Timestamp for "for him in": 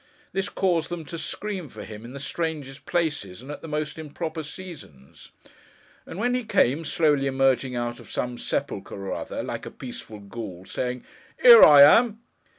1.69-2.13